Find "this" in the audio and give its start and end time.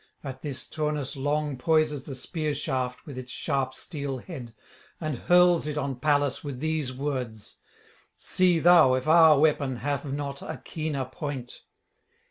0.41-0.65